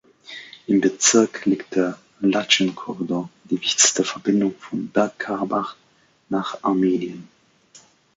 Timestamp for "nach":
6.27-6.57